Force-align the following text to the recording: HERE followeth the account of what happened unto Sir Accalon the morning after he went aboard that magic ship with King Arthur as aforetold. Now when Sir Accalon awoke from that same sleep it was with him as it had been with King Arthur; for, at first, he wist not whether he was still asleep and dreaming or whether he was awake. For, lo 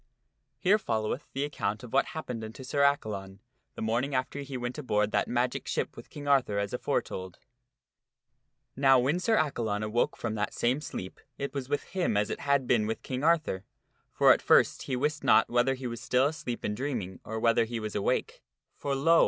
HERE 0.57 0.79
followeth 0.79 1.27
the 1.31 1.43
account 1.43 1.83
of 1.83 1.93
what 1.93 2.05
happened 2.15 2.43
unto 2.43 2.63
Sir 2.63 2.81
Accalon 2.83 3.37
the 3.75 3.83
morning 3.83 4.15
after 4.15 4.39
he 4.39 4.57
went 4.57 4.79
aboard 4.79 5.11
that 5.11 5.27
magic 5.27 5.67
ship 5.67 5.95
with 5.95 6.09
King 6.09 6.27
Arthur 6.27 6.57
as 6.57 6.73
aforetold. 6.73 7.35
Now 8.75 8.97
when 8.97 9.19
Sir 9.19 9.37
Accalon 9.37 9.83
awoke 9.83 10.17
from 10.17 10.33
that 10.33 10.55
same 10.55 10.81
sleep 10.81 11.19
it 11.37 11.53
was 11.53 11.69
with 11.69 11.83
him 11.83 12.17
as 12.17 12.31
it 12.31 12.39
had 12.39 12.65
been 12.65 12.87
with 12.87 13.03
King 13.03 13.23
Arthur; 13.23 13.63
for, 14.11 14.33
at 14.33 14.41
first, 14.41 14.81
he 14.81 14.95
wist 14.95 15.23
not 15.23 15.51
whether 15.51 15.75
he 15.75 15.85
was 15.85 16.01
still 16.01 16.25
asleep 16.25 16.63
and 16.63 16.75
dreaming 16.75 17.19
or 17.23 17.39
whether 17.39 17.65
he 17.65 17.79
was 17.79 17.93
awake. 17.93 18.41
For, 18.73 18.95
lo 18.95 19.19